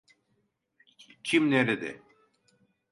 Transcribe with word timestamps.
Kim 1.23 1.51
nerede? 1.51 2.01